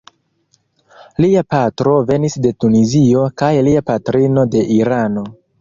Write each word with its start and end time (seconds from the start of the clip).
Lia 1.25 1.43
patro 1.55 1.93
venis 2.09 2.39
de 2.47 2.53
Tunizio 2.65 3.29
kaj 3.43 3.53
lia 3.69 3.87
patrino 3.93 4.51
de 4.57 4.69
Irano. 4.79 5.29